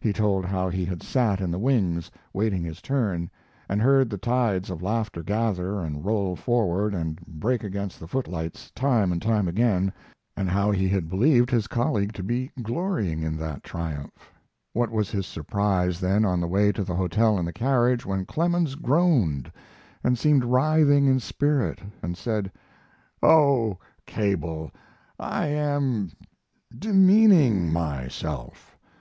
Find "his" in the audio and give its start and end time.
2.64-2.82, 11.52-11.68, 15.12-15.24